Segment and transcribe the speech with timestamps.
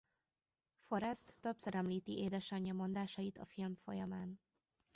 [0.79, 4.39] Forrest többször említi édesanyja mondásait a film folyamán.